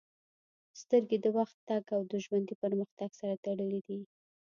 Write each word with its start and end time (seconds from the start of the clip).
•سترګې 0.81 1.17
د 1.21 1.25
وخت 1.37 1.57
تګ 1.67 1.83
او 1.95 2.01
د 2.11 2.13
ژوند 2.23 2.47
پرمختګ 2.61 3.09
سره 3.19 3.35
تړلې 3.45 3.81
دي. 3.87 3.99